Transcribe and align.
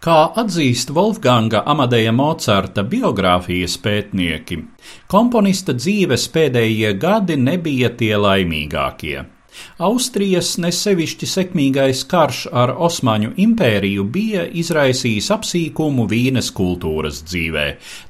Kā 0.00 0.30
atzīst 0.40 0.94
Wolfganga 0.96 1.60
Amadeja 1.68 2.12
Mocarta 2.16 2.80
biogrāfijas 2.88 3.74
pētnieki, 3.84 4.56
komponista 5.12 5.74
dzīves 5.76 6.22
pēdējie 6.32 6.94
gadi 7.02 7.36
nebija 7.36 7.90
tie 8.00 8.14
laimīgākie. 8.16 9.26
Austrijas 9.84 10.54
nesevišķi 10.64 11.28
sekmīgais 11.28 12.00
karš 12.08 12.40
ar 12.62 12.72
Osmaņu 12.86 13.34
impēriju 13.44 14.06
bija 14.14 14.46
izraisījis 14.62 15.28
apsīkumu 15.36 16.08
Vīnes 16.08 16.48
kultūras 16.56 17.20
dzīvē. 17.28 17.66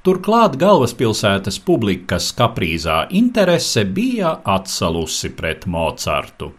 Turklāt 0.06 0.60
galvaspilsētas 0.62 1.58
publikas 1.66 2.30
kaprīzā 2.38 3.00
interese 3.24 3.82
bija 3.98 4.36
atsalusi 4.58 5.34
pret 5.34 5.66
Mocartu. 5.66 6.52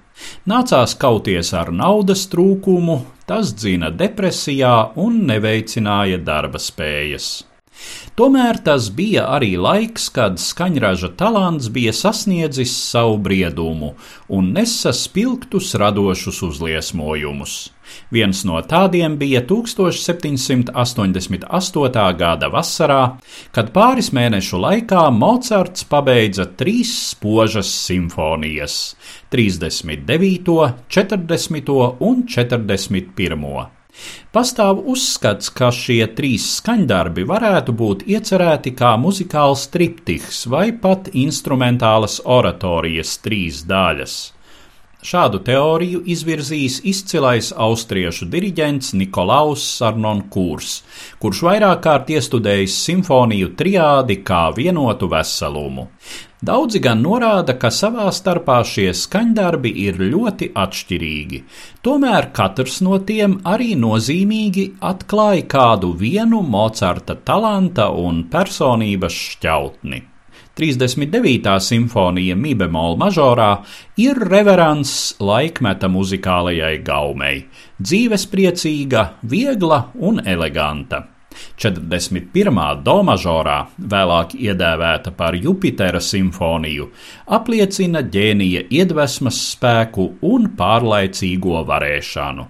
Nācās 0.51 0.99
kauties 0.99 1.53
ar 1.57 1.71
naudas 1.71 2.27
trūkumu, 2.29 2.99
tas 3.31 3.53
dzina 3.55 3.87
depresijā 3.95 4.71
un 4.99 5.21
neveicināja 5.29 6.17
darba 6.27 6.59
spējas. 6.59 7.27
Tomēr 8.19 8.57
tas 8.65 8.89
bija 8.93 9.23
arī 9.31 9.53
laiks, 9.57 10.09
kad 10.13 10.39
skaņraža 10.41 11.09
talants 11.19 11.69
bija 11.73 11.93
sasniedzis 11.95 12.73
savu 12.75 13.17
briedumu 13.17 13.93
un 14.27 14.51
nesa 14.57 14.91
spilgtus 14.93 15.75
radošus 15.79 16.41
uzliesmojumus. 16.49 17.71
Viens 18.11 18.43
no 18.47 18.61
tādiem 18.61 19.17
bija 19.19 19.41
1788. 19.47 22.15
gada 22.19 22.47
vasarā, 22.51 23.17
kad 23.55 23.71
pāris 23.75 24.11
mēnešu 24.15 24.57
laikā 24.61 25.11
Mocards 25.15 25.83
pabeidza 25.91 26.45
trīs 26.59 26.91
spožas 27.11 27.69
simfonijas- 27.87 28.95
39., 29.33 30.73
40. 30.87 31.95
un 31.99 32.23
41. 32.27 33.80
Pastāv 34.31 34.81
uzskats, 34.93 35.49
ka 35.53 35.71
šie 35.75 36.03
trīs 36.17 36.47
skaņdarbi 36.57 37.25
varētu 37.27 37.75
būt 37.83 38.05
iecerēti 38.07 38.75
kā 38.77 38.93
muzikāls 39.05 39.67
triptiks 39.73 40.45
vai 40.51 40.69
pat 40.85 41.09
instrumentālas 41.25 42.21
oratorijas 42.25 43.17
trīs 43.25 43.65
daļas. 43.67 44.19
Šādu 45.01 45.39
teoriju 45.41 46.03
izvirzījis 46.13 46.75
izcilais 46.85 47.47
austriešu 47.57 48.27
diriģents 48.29 48.91
Nikolaus 48.93 49.63
Sarnonkūrs, 49.79 50.75
kurš 51.17 51.39
vairāk 51.47 51.79
kārt 51.87 52.11
iestudējis 52.13 52.75
simfoniju 52.85 53.49
triādi 53.57 54.19
kā 54.27 54.43
vienotu 54.53 55.09
veselumu. 55.09 55.87
Daudzi 56.45 56.83
gan 56.85 57.01
norāda, 57.01 57.57
ka 57.57 57.69
savā 57.73 58.05
starpā 58.13 58.59
šie 58.65 58.91
skaņdarbi 58.97 59.73
ir 59.87 59.97
ļoti 60.01 60.51
atšķirīgi, 60.57 61.41
tomēr 61.81 62.29
katrs 62.37 62.77
no 62.85 63.01
tiem 63.01 63.39
arī 63.55 63.73
nozīmīgi 63.81 64.67
atklāja 64.93 65.49
kādu 65.57 65.95
vienu 65.97 66.45
Mocarta 66.45 67.17
talanta 67.17 67.89
un 68.05 68.27
personības 68.29 69.17
šķautni. 69.33 70.10
39. 70.55 71.59
simfonija 71.63 72.35
Mībemola 72.35 72.97
mažorā 72.99 73.51
ir 74.01 74.19
reverants 74.27 75.15
laikmeta 75.23 75.87
muzikālajai 75.87 76.75
gaumei- 76.83 77.45
dzīvespriecīga, 77.87 79.05
viegla 79.23 79.85
un 79.95 80.19
eleganta. 80.25 81.07
41. 81.57 82.83
do 82.83 82.97
mažorā, 83.07 83.67
vēlāk 83.79 84.35
iedēvēta 84.35 85.15
par 85.15 85.33
Jupitera 85.33 86.01
simfoniju, 86.03 86.89
apliecina 87.27 88.03
ģēnija 88.03 88.65
iedvesmas 88.69 89.39
spēku 89.55 90.17
un 90.21 90.49
pārlaicīgo 90.57 91.63
varēšanu. 91.65 92.47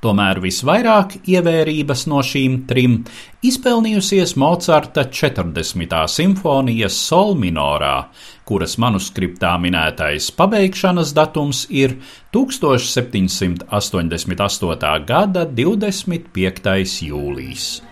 Tomēr 0.00 0.38
visvairāk 0.40 1.18
ievērības 1.28 2.06
no 2.08 2.22
šīm 2.24 2.62
trim 2.68 3.04
izpelnījusies 3.44 4.32
Mocarta 4.40 5.04
40. 5.12 6.08
simfonija 6.08 6.88
Sol 6.88 7.34
minorā, 7.36 8.08
kuras 8.48 8.78
manuskriptā 8.80 9.60
minētais 9.60 10.30
pabeigšanas 10.38 11.12
datums 11.12 11.66
ir 11.68 12.00
1788. 12.32 15.04
gada 15.12 15.44
25. 15.44 17.04
jūlijs. 17.10 17.89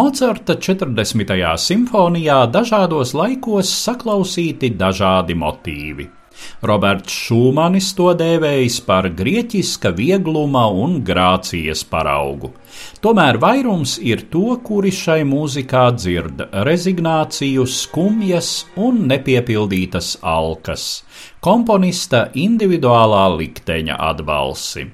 Mocarta 0.00 0.54
40. 0.56 1.34
simfonijā 1.60 2.36
dažādos 2.48 3.10
laikos 3.12 3.68
saklausīti 3.82 4.70
dažādi 4.80 5.34
motīvi. 5.36 6.06
Roberts 6.64 7.12
Šūmanis 7.26 7.90
to 7.98 8.06
dēvējis 8.16 8.78
par 8.86 9.10
grieķiska 9.18 9.90
viegluma 9.98 10.62
un 10.84 10.94
grācijas 11.04 11.82
paraugu. 11.90 12.52
Tomēr 13.04 13.36
vairums 13.42 13.98
ir 14.12 14.22
to, 14.32 14.54
kuri 14.64 14.92
šai 15.00 15.18
mūzikā 15.28 15.82
dzird 15.98 16.46
rezignāciju, 16.68 17.66
skumjas 17.68 18.54
un 18.86 19.02
nepiepildītas 19.10 20.14
alkas, 20.36 20.86
komponista 21.44 22.30
individuālā 22.46 23.26
likteņa 23.36 24.00
atbalsi. 24.08 24.86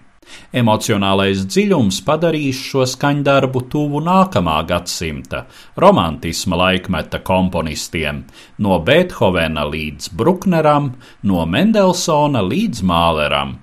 Emocionālais 0.57 1.45
dziļums 1.47 2.01
padarīs 2.07 2.61
šo 2.71 2.87
skaņdarbu 2.89 3.63
tuvu 3.73 4.01
nākamā 4.07 4.57
gadsimta 4.69 5.45
romantisma 5.77 6.59
laikmeta 6.63 7.21
komponistiem, 7.27 8.25
no 8.59 8.81
Beethovena 8.81 9.67
līdz 9.69 10.11
Brukneram, 10.17 10.93
no 11.23 11.47
Mendelsona 11.47 12.43
līdz 12.47 12.83
Māleram. 12.87 13.57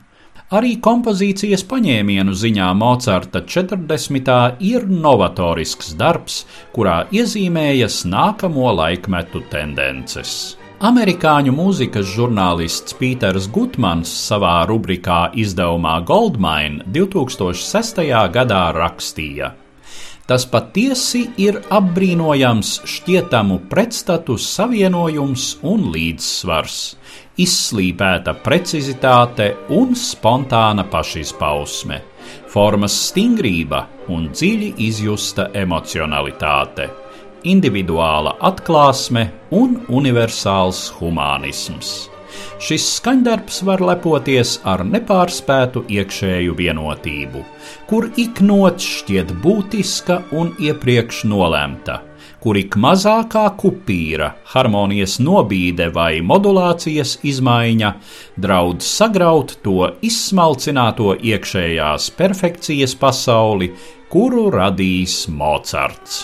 Arī 0.54 0.76
kompozīcijas 0.86 1.64
paņēmienu 1.66 2.36
ziņā 2.38 2.68
Mocarta 2.78 3.42
40. 3.42 4.34
ir 4.62 4.86
novatorisks 4.86 5.96
darbs, 5.98 6.44
kurā 6.76 7.08
iezīmējas 7.10 8.04
nākamo 8.06 8.76
laikmetu 8.78 9.42
tendences. 9.50 10.54
Amerikāņu 10.84 11.54
mūzikas 11.56 12.10
žurnālists 12.12 12.98
Pīters 13.00 13.46
Gutmans 13.56 14.10
savā 14.26 14.66
rubrikā 14.68 15.30
izdevumā 15.40 15.94
Goldmine 16.04 16.84
2006. 16.92 18.02
gadā 18.34 18.64
rakstīja: 18.76 19.54
Tas 20.28 20.44
patiesi 20.44 21.22
ir 21.40 21.62
apbrīnojams 21.72 22.72
šķietamu 22.96 23.62
pretstatu 23.72 24.36
savienojums 24.36 25.46
un 25.72 25.86
līdzsvars, 25.94 26.82
izslīpēta 27.46 28.34
precizitāte 28.44 29.54
un 29.78 29.96
spontāna 29.96 30.84
pašizpausme, 30.84 32.02
formas 32.52 33.00
stingrība 33.06 33.86
un 34.12 34.28
dziļi 34.36 34.74
izjusta 34.90 35.48
emocionalitāte 35.64 36.90
individuāla 37.44 38.38
atklāsme 38.50 39.28
un 39.52 39.78
universāls 39.90 40.88
humānisms. 41.00 41.94
Šis 42.64 42.86
skaņdarbs 42.98 43.60
var 43.68 43.82
lepoties 43.84 44.56
ar 44.70 44.82
nepārspētu 44.88 45.84
iekšēju 45.92 46.56
vienotību, 46.58 47.44
kur 47.90 48.08
ik 48.18 48.42
nots 48.46 48.88
šķiet 49.00 49.34
būtiska 49.44 50.22
un 50.40 50.54
iepriekš 50.64 51.24
nolemta, 51.30 52.00
kur 52.44 52.58
ik 52.60 52.78
mazākā 52.80 53.46
kupīra, 53.60 54.34
harmonijas 54.54 55.18
nobīde 55.24 55.90
vai 55.96 56.22
modulācijas 56.26 57.18
izmaiņa 57.34 57.94
draud 58.46 58.84
sagraut 58.84 59.58
to 59.66 59.92
izsmalcināto 60.02 61.18
iekšējās 61.20 62.12
perfekcijas 62.20 62.96
pasauli, 63.00 63.74
kuru 64.14 64.50
radīs 64.54 65.26
Mocards. 65.28 66.24